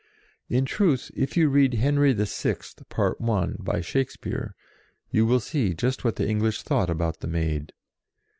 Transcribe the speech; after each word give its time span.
In 0.49 0.65
truth, 0.65 1.11
if 1.15 1.37
you 1.37 1.47
read 1.49 1.75
Henry 1.75 2.11
VI., 2.11 2.55
Part 2.89 3.17
I., 3.23 3.45
by 3.59 3.81
Shakespeare, 3.81 4.55
you 5.11 5.27
will 5.27 5.39
see 5.39 5.75
just 5.75 6.03
what 6.03 6.15
the 6.15 6.27
English 6.27 6.63
thought 6.63 6.89
about 6.89 7.19
the 7.19 7.27
Maid. 7.27 7.71